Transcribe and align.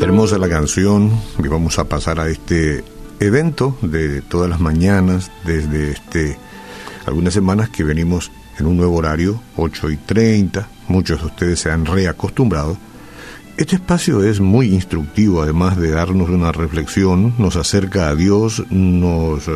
Hermosa 0.00 0.38
la 0.38 0.48
canción 0.48 1.10
y 1.42 1.48
vamos 1.48 1.78
a 1.78 1.84
pasar 1.84 2.20
a 2.20 2.28
este 2.28 2.84
evento 3.20 3.76
de 3.82 4.22
todas 4.22 4.48
las 4.48 4.60
mañanas 4.60 5.30
desde 5.44 5.90
este 5.90 6.38
algunas 7.06 7.34
semanas 7.34 7.68
que 7.70 7.84
venimos 7.84 8.30
en 8.58 8.66
un 8.66 8.76
nuevo 8.76 8.96
horario, 8.96 9.40
8 9.56 9.90
y 9.90 9.96
30, 9.96 10.68
muchos 10.88 11.20
de 11.20 11.26
ustedes 11.26 11.60
se 11.60 11.70
han 11.70 11.84
reacostumbrado. 11.84 12.76
Este 13.56 13.76
espacio 13.76 14.22
es 14.24 14.40
muy 14.40 14.74
instructivo, 14.74 15.42
además 15.42 15.76
de 15.76 15.90
darnos 15.90 16.28
una 16.28 16.52
reflexión, 16.52 17.34
nos 17.38 17.56
acerca 17.56 18.08
a 18.08 18.14
Dios, 18.14 18.64
nos 18.70 19.48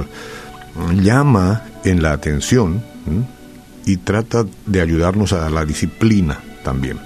llama 0.95 1.65
en 1.85 2.03
la 2.03 2.13
atención 2.13 2.83
y 3.87 3.99
trata 3.99 4.45
de 4.67 4.81
ayudarnos 4.81 5.33
a 5.33 5.49
la 5.51 5.65
disciplina 5.65 6.39
también. 6.63 6.99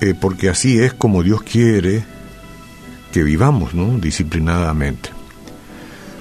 Eh, 0.00 0.14
porque 0.18 0.48
así 0.48 0.78
es 0.78 0.92
como 0.92 1.22
Dios 1.22 1.42
quiere 1.42 2.04
que 3.12 3.22
vivamos, 3.22 3.74
¿no? 3.74 3.98
Disciplinadamente. 3.98 5.10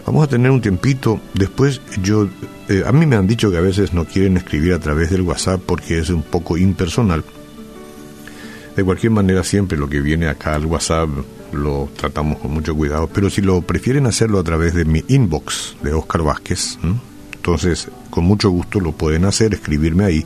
Vamos 0.06 0.24
a 0.24 0.28
tener 0.28 0.52
un 0.52 0.62
tiempito. 0.62 1.20
Después 1.34 1.82
yo, 2.02 2.30
eh, 2.70 2.84
a 2.86 2.92
mí 2.92 3.06
me 3.06 3.18
han 3.18 3.28
dicho 3.28 3.52
que 3.52 3.58
a 3.58 3.62
veces 3.62 3.94
no 3.94 4.06
quieren 4.06 4.38
escribir 4.38 4.74
a 4.74 4.80
través 4.80 5.10
del 5.10 5.22
WhatsApp 5.22 5.62
porque 5.66 6.00
es 6.00 6.10
un 6.10 6.24
poco 6.24 6.58
impersonal. 6.58 7.24
De 8.76 8.84
cualquier 8.84 9.12
manera, 9.12 9.44
siempre 9.44 9.78
lo 9.78 9.90
que 9.90 10.00
viene 10.00 10.28
acá 10.28 10.56
al 10.56 10.66
WhatsApp 10.66 11.10
lo 11.52 11.90
tratamos 11.98 12.40
con 12.40 12.52
mucho 12.52 12.76
cuidado. 12.76 13.10
Pero 13.12 13.30
si 13.30 13.42
lo 13.42 13.62
prefieren 13.62 14.06
hacerlo 14.06 14.40
a 14.40 14.44
través 14.44 14.74
de 14.74 14.86
mi 14.86 15.04
inbox 15.08 15.76
de 15.84 15.94
Oscar 15.94 16.24
Vázquez, 16.24 16.78
entonces 17.48 17.88
con 18.10 18.26
mucho 18.26 18.50
gusto 18.50 18.82
lo 18.82 18.92
pueden 18.92 19.24
hacer, 19.24 19.54
escribirme 19.54 20.04
ahí 20.04 20.26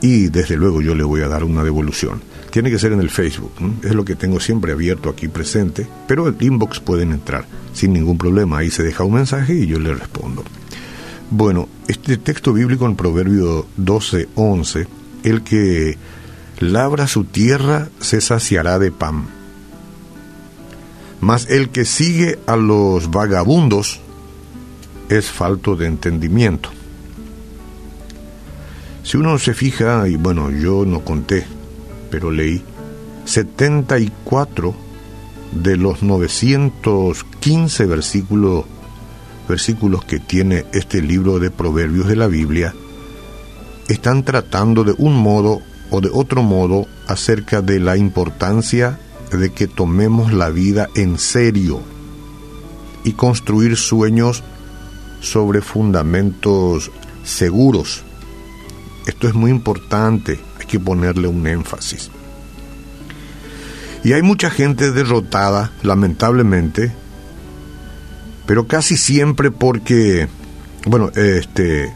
y 0.00 0.28
desde 0.28 0.56
luego 0.56 0.80
yo 0.80 0.94
le 0.94 1.04
voy 1.04 1.20
a 1.20 1.28
dar 1.28 1.44
una 1.44 1.62
devolución. 1.62 2.22
Tiene 2.50 2.70
que 2.70 2.78
ser 2.78 2.92
en 2.92 3.00
el 3.00 3.10
Facebook, 3.10 3.52
es 3.82 3.94
lo 3.94 4.06
que 4.06 4.16
tengo 4.16 4.40
siempre 4.40 4.72
abierto 4.72 5.10
aquí 5.10 5.28
presente, 5.28 5.86
pero 6.08 6.26
el 6.26 6.36
inbox 6.40 6.80
pueden 6.80 7.12
entrar 7.12 7.44
sin 7.74 7.92
ningún 7.92 8.16
problema, 8.16 8.56
ahí 8.56 8.70
se 8.70 8.82
deja 8.82 9.04
un 9.04 9.12
mensaje 9.12 9.52
y 9.52 9.66
yo 9.66 9.78
le 9.78 9.92
respondo. 9.92 10.42
Bueno, 11.30 11.68
este 11.88 12.16
texto 12.16 12.54
bíblico 12.54 12.86
en 12.86 12.96
Proverbio 12.96 13.66
12, 13.76 14.28
11, 14.34 14.86
el 15.24 15.42
que 15.42 15.98
labra 16.58 17.06
su 17.06 17.24
tierra 17.24 17.90
se 18.00 18.22
saciará 18.22 18.78
de 18.78 18.90
pan, 18.90 19.26
mas 21.20 21.50
el 21.50 21.68
que 21.68 21.84
sigue 21.84 22.38
a 22.46 22.56
los 22.56 23.10
vagabundos 23.10 24.00
es 25.10 25.30
falto 25.30 25.74
de 25.74 25.86
entendimiento. 25.86 26.70
Si 29.02 29.16
uno 29.16 29.38
se 29.38 29.54
fija, 29.54 30.08
y 30.08 30.14
bueno, 30.14 30.50
yo 30.50 30.86
no 30.86 31.00
conté, 31.00 31.44
pero 32.10 32.30
leí, 32.30 32.62
74 33.24 34.74
de 35.52 35.76
los 35.76 36.02
915 36.02 37.86
versículos, 37.86 38.64
versículos 39.48 40.04
que 40.04 40.20
tiene 40.20 40.64
este 40.72 41.02
libro 41.02 41.40
de 41.40 41.50
proverbios 41.50 42.06
de 42.06 42.16
la 42.16 42.28
Biblia 42.28 42.72
están 43.88 44.24
tratando 44.24 44.84
de 44.84 44.94
un 44.96 45.16
modo 45.16 45.60
o 45.90 46.00
de 46.00 46.10
otro 46.12 46.44
modo 46.44 46.86
acerca 47.08 47.62
de 47.62 47.80
la 47.80 47.96
importancia 47.96 49.00
de 49.32 49.52
que 49.52 49.66
tomemos 49.66 50.32
la 50.32 50.50
vida 50.50 50.88
en 50.94 51.18
serio 51.18 51.80
y 53.02 53.12
construir 53.12 53.76
sueños 53.76 54.44
sobre 55.20 55.60
fundamentos 55.60 56.90
seguros 57.24 58.04
esto 59.06 59.28
es 59.28 59.34
muy 59.34 59.50
importante, 59.50 60.38
hay 60.58 60.66
que 60.66 60.78
ponerle 60.78 61.26
un 61.26 61.46
énfasis. 61.46 62.10
Y 64.04 64.12
hay 64.12 64.22
mucha 64.22 64.50
gente 64.50 64.92
derrotada, 64.92 65.72
lamentablemente, 65.82 66.92
pero 68.46 68.66
casi 68.66 68.96
siempre 68.96 69.50
porque, 69.50 70.28
bueno, 70.86 71.10
este, 71.14 71.92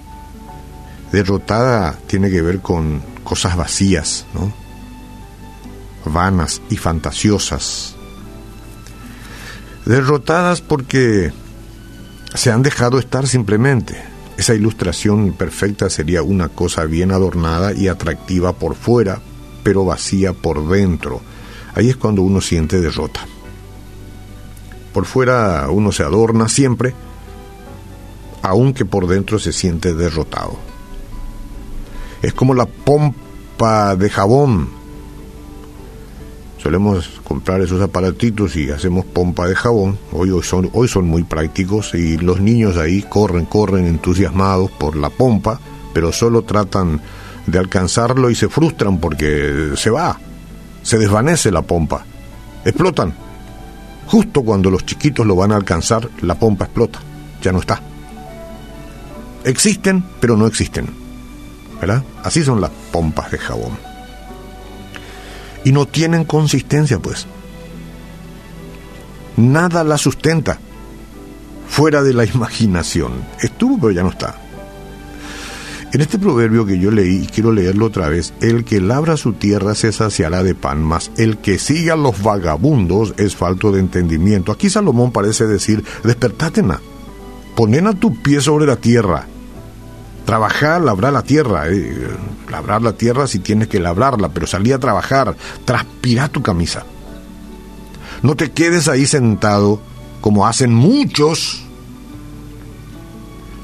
derrotada 1.12 1.98
tiene 2.06 2.30
que 2.30 2.42
ver 2.42 2.60
con 2.60 3.02
cosas 3.22 3.56
vacías, 3.56 4.26
¿no? 4.34 4.52
Vanas 6.04 6.60
y 6.68 6.76
fantasiosas. 6.76 7.96
Derrotadas 9.86 10.60
porque 10.60 11.32
se 12.34 12.50
han 12.50 12.62
dejado 12.62 12.98
estar 12.98 13.26
simplemente 13.26 14.14
esa 14.36 14.54
ilustración 14.54 15.32
perfecta 15.32 15.88
sería 15.88 16.22
una 16.22 16.48
cosa 16.48 16.84
bien 16.86 17.12
adornada 17.12 17.72
y 17.72 17.86
atractiva 17.86 18.52
por 18.52 18.74
fuera, 18.74 19.20
pero 19.62 19.84
vacía 19.84 20.32
por 20.32 20.68
dentro. 20.68 21.20
Ahí 21.74 21.88
es 21.88 21.96
cuando 21.96 22.22
uno 22.22 22.40
siente 22.40 22.80
derrota. 22.80 23.20
Por 24.92 25.04
fuera 25.04 25.68
uno 25.70 25.92
se 25.92 26.02
adorna 26.02 26.48
siempre, 26.48 26.94
aunque 28.42 28.84
por 28.84 29.06
dentro 29.06 29.38
se 29.38 29.52
siente 29.52 29.94
derrotado. 29.94 30.58
Es 32.20 32.34
como 32.34 32.54
la 32.54 32.66
pompa 32.66 33.94
de 33.94 34.10
jabón 34.10 34.68
solemos 36.64 37.20
comprar 37.24 37.60
esos 37.60 37.82
aparatitos 37.82 38.56
y 38.56 38.70
hacemos 38.70 39.04
pompa 39.04 39.46
de 39.46 39.54
jabón. 39.54 39.98
Hoy, 40.12 40.30
hoy, 40.30 40.42
son, 40.42 40.70
hoy 40.72 40.88
son 40.88 41.04
muy 41.04 41.22
prácticos 41.22 41.92
y 41.92 42.16
los 42.16 42.40
niños 42.40 42.78
ahí 42.78 43.02
corren, 43.02 43.44
corren 43.44 43.84
entusiasmados 43.84 44.70
por 44.70 44.96
la 44.96 45.10
pompa, 45.10 45.60
pero 45.92 46.10
solo 46.10 46.40
tratan 46.40 47.02
de 47.46 47.58
alcanzarlo 47.58 48.30
y 48.30 48.34
se 48.34 48.48
frustran 48.48 48.98
porque 48.98 49.72
se 49.76 49.90
va, 49.90 50.18
se 50.82 50.96
desvanece 50.96 51.50
la 51.50 51.60
pompa, 51.60 52.06
explotan. 52.64 53.14
Justo 54.06 54.40
cuando 54.40 54.70
los 54.70 54.86
chiquitos 54.86 55.26
lo 55.26 55.36
van 55.36 55.52
a 55.52 55.56
alcanzar, 55.56 56.08
la 56.22 56.38
pompa 56.38 56.64
explota, 56.64 56.98
ya 57.42 57.52
no 57.52 57.58
está. 57.58 57.78
Existen, 59.44 60.02
pero 60.18 60.34
no 60.34 60.46
existen. 60.46 60.88
¿Verdad? 61.78 62.02
Así 62.22 62.42
son 62.42 62.62
las 62.62 62.70
pompas 62.90 63.30
de 63.30 63.36
jabón 63.36 63.93
y 65.64 65.72
no 65.72 65.86
tienen 65.86 66.24
consistencia, 66.24 66.98
pues. 66.98 67.26
Nada 69.36 69.82
la 69.82 69.98
sustenta 69.98 70.58
fuera 71.68 72.02
de 72.02 72.14
la 72.14 72.24
imaginación. 72.34 73.12
Estuvo, 73.40 73.78
pero 73.78 73.90
ya 73.92 74.02
no 74.02 74.10
está. 74.10 74.40
En 75.92 76.00
este 76.00 76.18
proverbio 76.18 76.66
que 76.66 76.80
yo 76.80 76.90
leí, 76.90 77.22
y 77.22 77.26
quiero 77.26 77.52
leerlo 77.52 77.86
otra 77.86 78.08
vez, 78.08 78.34
el 78.40 78.64
que 78.64 78.80
labra 78.80 79.16
su 79.16 79.34
tierra 79.34 79.76
se 79.76 79.92
saciará 79.92 80.42
de 80.42 80.56
pan, 80.56 80.82
mas 80.82 81.12
el 81.16 81.38
que 81.38 81.60
sigue 81.60 81.92
a 81.92 81.96
los 81.96 82.20
vagabundos 82.20 83.14
es 83.16 83.36
falto 83.36 83.70
de 83.70 83.78
entendimiento. 83.78 84.50
Aquí 84.50 84.68
Salomón 84.68 85.12
parece 85.12 85.46
decir, 85.46 85.84
despertátena, 86.02 86.80
ponen 87.54 87.86
a 87.86 87.92
tu 87.92 88.20
pie 88.22 88.40
sobre 88.40 88.66
la 88.66 88.74
tierra, 88.74 89.28
Trabajar, 90.24 90.80
labrar 90.80 91.12
la 91.12 91.22
tierra, 91.22 91.68
eh, 91.68 92.16
labrar 92.50 92.80
la 92.80 92.94
tierra 92.94 93.26
si 93.26 93.40
tienes 93.40 93.68
que 93.68 93.78
labrarla, 93.78 94.30
pero 94.30 94.46
salí 94.46 94.72
a 94.72 94.78
trabajar, 94.78 95.36
transpira 95.64 96.28
tu 96.28 96.42
camisa. 96.42 96.84
No 98.22 98.34
te 98.34 98.50
quedes 98.52 98.88
ahí 98.88 99.06
sentado 99.06 99.80
como 100.22 100.46
hacen 100.46 100.72
muchos, 100.72 101.62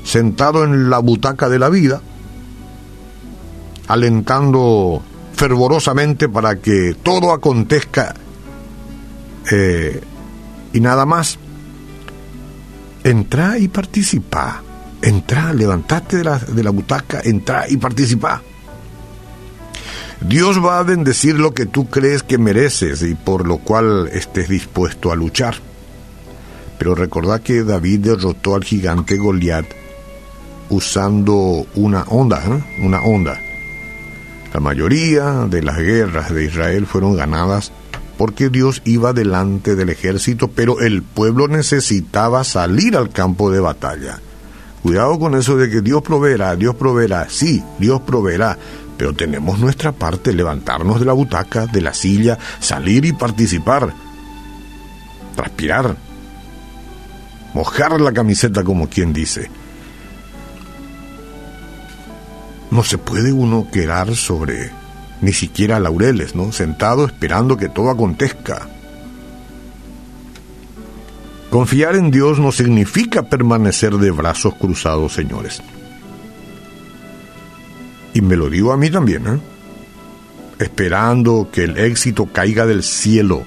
sentado 0.05 0.65
en 0.65 0.91
la 0.91 0.99
butaca 0.99 1.49
de 1.49 1.59
la 1.59 1.71
vida, 1.71 2.03
alentando 3.89 5.03
fervorosamente 5.33 6.29
para 6.29 6.57
que 6.57 6.95
todo 7.03 7.33
acontezca 7.33 8.15
eh, 9.51 10.03
y 10.75 10.81
nada 10.81 11.07
más. 11.07 11.39
Entra 13.03 13.57
y 13.57 13.69
participa 13.69 14.63
Entra, 15.03 15.53
levantate 15.53 16.19
de 16.19 16.25
la, 16.25 16.39
de 16.39 16.63
la 16.63 16.71
butaca, 16.71 17.21
entra 17.25 17.69
y 17.69 17.77
participa. 17.77 18.43
Dios 20.21 20.63
va 20.63 20.79
a 20.79 20.83
bendecir 20.83 21.39
lo 21.39 21.55
que 21.55 21.65
tú 21.65 21.89
crees 21.89 22.23
que 22.23 22.37
mereces 22.37 23.03
y 23.03 23.15
por 23.15 23.47
lo 23.47 23.59
cual 23.59 24.09
estés 24.13 24.49
dispuesto 24.49 25.11
a 25.11 25.17
luchar. 25.17 25.55
Pero 26.79 26.95
recordad 26.95 27.41
que 27.41 27.65
David 27.65 28.01
derrotó 28.01 28.55
al 28.55 28.65
gigante 28.65 29.17
Goliat 29.17 29.65
usando 30.69 31.67
una 31.75 32.03
onda, 32.03 32.43
¿eh? 32.47 32.85
una 32.85 33.03
onda. 33.03 33.39
La 34.53 34.61
mayoría 34.61 35.47
de 35.49 35.63
las 35.63 35.79
guerras 35.79 36.33
de 36.33 36.45
Israel 36.45 36.87
fueron 36.87 37.17
ganadas 37.17 37.73
porque 38.19 38.51
Dios 38.51 38.83
iba 38.85 39.15
delante 39.15 39.77
del 39.77 39.89
ejército, 39.89 40.49
pero 40.49 40.81
el 40.81 41.03
pueblo 41.03 41.49
necesitaba 41.49 42.45
salir 42.45 42.97
al 42.97 43.09
campo 43.09 43.51
de 43.51 43.61
batalla. 43.61 44.21
Cuidado 44.83 45.19
con 45.19 45.35
eso 45.35 45.57
de 45.57 45.69
que 45.71 45.81
Dios 45.83 46.03
proveerá, 46.03 46.57
Dios 46.57 46.75
proveerá, 46.75 47.29
sí, 47.29 47.63
Dios 47.79 48.01
proveerá, 48.01 48.57
pero 48.97 49.13
tenemos 49.15 49.59
nuestra 49.59 49.93
parte, 49.93 50.33
levantarnos 50.33 51.01
de 51.01 51.07
la 51.07 51.13
butaca, 51.13 51.67
de 51.67 51.81
la 51.83 51.93
silla, 51.93 52.39
salir 52.61 53.05
y 53.05 53.13
participar, 53.13 53.93
transpirar, 55.37 55.97
mojar 57.53 58.01
la 58.01 58.13
camiseta 58.13 58.65
como 58.65 58.89
quien 58.89 59.13
dice. 59.13 59.51
no 62.71 62.85
se 62.85 62.99
puede 62.99 63.33
uno 63.33 63.69
quedar 63.71 64.15
sobre 64.15 64.71
ni 65.21 65.33
siquiera 65.33 65.81
laureles, 65.81 66.35
¿no? 66.35 66.53
Sentado 66.53 67.05
esperando 67.05 67.57
que 67.57 67.69
todo 67.69 67.91
acontezca. 67.91 68.69
Confiar 71.51 71.97
en 71.97 72.13
Dios 72.13 72.39
no 72.39 72.53
significa 72.53 73.25
permanecer 73.25 73.95
de 73.95 74.13
brazos 74.13 74.55
cruzados, 74.55 75.15
señores. 75.15 75.61
Y 78.15 78.21
me 78.21 78.37
lo 78.37 78.49
digo 78.49 78.73
a 78.73 78.77
mí 78.77 78.89
también, 78.89 79.27
¿eh? 79.27 79.41
esperando 80.61 81.49
que 81.53 81.65
el 81.65 81.77
éxito 81.77 82.27
caiga 82.27 82.67
del 82.67 82.85
cielo. 82.85 83.43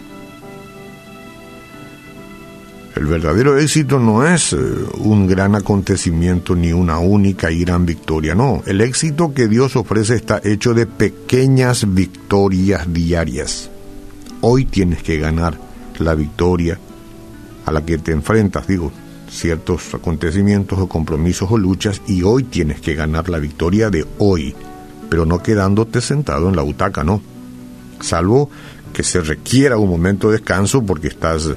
El 2.96 3.06
verdadero 3.06 3.58
éxito 3.58 4.00
no 4.00 4.28
es 4.28 4.52
eh, 4.52 4.58
un 4.98 5.26
gran 5.26 5.56
acontecimiento 5.56 6.56
ni 6.56 6.74
una 6.74 7.00
única 7.00 7.52
y 7.52 7.62
gran 7.62 7.86
victoria, 7.86 8.36
no. 8.36 8.64
El 8.66 8.82
éxito 8.82 9.34
que 9.34 9.48
Dios 9.48 9.78
ofrece 9.78 10.16
está 10.16 10.42
hecho 10.44 10.74
de 10.74 10.88
pequeñas 10.88 11.94
victorias 11.94 12.92
diarias. 12.94 13.70
Hoy 14.42 14.66
tienes 14.66 15.02
que 15.04 15.18
ganar 15.18 15.58
la 16.00 16.16
victoria 16.16 16.78
a 17.66 17.72
la 17.72 17.86
que 17.86 17.98
te 17.98 18.12
enfrentas, 18.12 18.68
digo, 18.68 18.92
ciertos 19.30 19.94
acontecimientos 19.94 20.80
o 20.80 20.88
compromisos 20.88 21.50
o 21.52 21.58
luchas 21.58 22.02
y 22.08 22.24
hoy 22.24 22.44
tienes 22.44 22.82
que 22.82 22.94
ganar 22.94 23.30
la 23.30 23.40
victoria 23.40 23.90
de 23.90 24.06
hoy, 24.20 24.56
pero 25.10 25.26
no 25.26 25.42
quedándote 25.42 26.02
sentado 26.02 26.50
en 26.50 26.56
la 26.56 26.62
butaca, 26.62 27.04
no. 27.04 27.22
Salvo 28.00 28.50
que 28.94 29.04
se 29.04 29.22
requiera 29.22 29.78
un 29.78 29.90
momento 29.90 30.30
de 30.30 30.38
descanso 30.38 30.84
porque 30.84 31.08
estás 31.08 31.48
eh, 31.48 31.56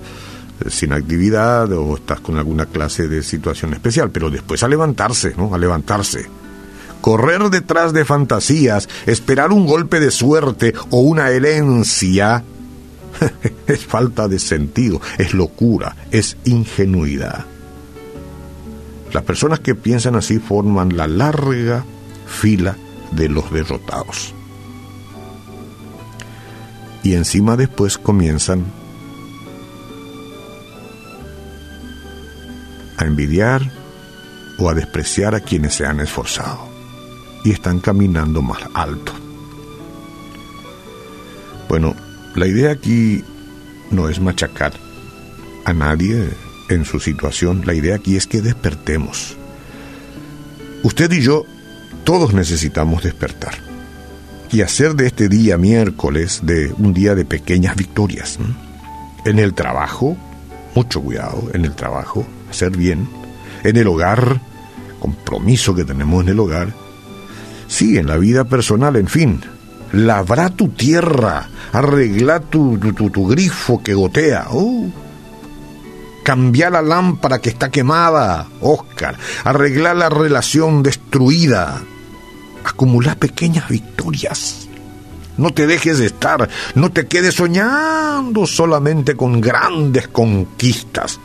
sin 0.71 0.93
actividad 0.93 1.71
o 1.73 1.97
estás 1.97 2.21
con 2.21 2.39
alguna 2.39 2.67
clase 2.67 3.09
de 3.09 3.23
situación 3.23 3.75
especial, 3.75 4.11
pero 4.11 4.31
después 4.31 4.63
a 4.63 4.69
levantarse, 4.69 5.35
¿no? 5.37 5.55
A 5.55 5.59
levantarse. 5.59 6.27
Correr 7.03 7.51
detrás 7.51 7.93
de 7.93 8.05
fantasías, 8.05 8.89
esperar 9.05 9.53
un 9.53 9.67
golpe 9.67 10.01
de 10.01 10.11
suerte 10.11 10.73
o 10.91 11.01
una 11.01 11.31
herencia 11.31 12.43
es 13.67 13.85
falta 13.85 14.29
de 14.29 14.39
sentido, 14.39 15.01
es 15.19 15.35
locura, 15.35 15.97
es 16.11 16.37
ingenuidad. 16.45 17.47
Las 19.13 19.23
personas 19.23 19.61
que 19.61 19.75
piensan 19.75 20.17
así 20.17 20.39
forman 20.39 20.97
la 20.97 21.07
larga 21.07 21.85
fila 22.27 22.77
de 23.13 23.29
los 23.29 23.51
derrotados. 23.53 24.35
Y 27.03 27.15
encima 27.15 27.57
después 27.57 27.99
comienzan 27.99 28.65
a 32.97 33.05
envidiar 33.05 33.71
o 34.59 34.69
a 34.69 34.75
despreciar 34.75 35.35
a 35.35 35.41
quienes 35.41 35.75
se 35.75 35.87
han 35.87 36.01
esforzado 36.01 36.67
y 37.45 37.53
están 37.53 37.79
caminando 37.79 38.43
más 38.43 38.61
alto. 38.75 39.13
Bueno, 41.69 41.95
la 42.37 42.47
idea 42.47 42.71
aquí 42.71 43.25
no 43.91 44.09
es 44.09 44.21
machacar 44.21 44.73
a 45.65 45.73
nadie 45.73 46.29
en 46.69 46.85
su 46.85 47.01
situación, 47.01 47.63
la 47.65 47.75
idea 47.75 47.97
aquí 47.97 48.17
es 48.17 48.27
que 48.27 48.43
despertemos. 48.43 49.37
Usted 50.83 51.11
y 51.13 51.23
yo, 51.23 51.45
todos 52.05 52.35
necesitamos 52.35 53.03
despertar 53.03 53.55
y 54.53 54.61
hacer 54.61 54.95
de 54.95 55.07
este 55.07 55.29
día 55.29 55.57
miércoles 55.57 56.41
de 56.43 56.73
un 56.79 56.93
día 56.93 57.15
de 57.15 57.25
pequeñas 57.25 57.75
victorias. 57.75 58.39
En 59.25 59.39
el 59.39 59.55
trabajo, 59.55 60.17
mucho 60.75 61.01
cuidado 61.01 61.51
en 61.55 61.65
el 61.65 61.75
trabajo, 61.75 62.27
hacer 62.51 62.77
bien. 62.77 63.09
En 63.65 63.77
el 63.77 63.89
hogar, 63.89 64.41
compromiso 65.01 65.75
que 65.75 65.85
tenemos 65.85 66.23
en 66.23 66.29
el 66.29 66.39
hogar. 66.39 66.73
Sí, 67.67 67.99
en 67.99 68.07
la 68.07 68.19
vida 68.19 68.45
personal, 68.45 68.95
en 68.97 69.09
fin. 69.09 69.41
Labra 69.93 70.51
tu 70.51 70.69
tierra, 70.69 71.49
arregla 71.73 72.41
tu, 72.41 72.79
tu, 72.79 73.27
grifo 73.27 73.83
que 73.83 73.95
gotea. 73.95 74.47
Oh. 74.51 74.87
Cambia 76.23 76.71
la 76.71 76.83
lámpara 76.83 77.39
que 77.39 77.51
está 77.51 77.71
quemada, 77.71 78.49
Oscar. 78.61 79.17
Arregla 79.45 79.95
la 79.95 80.09
relación 80.09 80.83
destruida. 80.83 81.83
Acumula 82.65 83.15
pequeñas 83.15 83.69
victorias. 83.69 84.69
No 85.37 85.51
te 85.51 85.67
dejes 85.67 85.99
de 85.99 86.07
estar, 86.07 86.49
no 86.75 86.91
te 86.91 87.07
quedes 87.07 87.35
soñando 87.35 88.47
solamente 88.47 89.15
con 89.15 89.41
grandes 89.41 90.09
conquistas. 90.09 91.21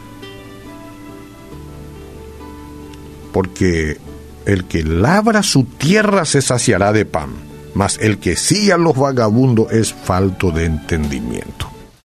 porque 3.32 3.98
el 4.46 4.66
que 4.66 4.84
labra 4.84 5.44
su 5.44 5.64
tierra 5.64 6.26
se 6.26 6.42
saciará 6.42 6.92
de 6.94 7.06
pan, 7.06 7.30
mas 7.74 7.98
el 8.02 8.20
que 8.20 8.36
sigue 8.36 8.74
a 8.74 8.78
los 8.78 8.96
vagabundos 8.96 9.72
es 9.72 9.94
falto 9.94 10.52
de 10.52 10.66
entendimiento. 10.66 11.71